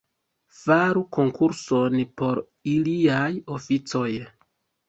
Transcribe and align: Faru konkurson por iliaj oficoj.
Faru 0.59 1.03
konkurson 1.17 1.99
por 2.21 2.41
iliaj 2.75 3.31
oficoj. 3.59 4.09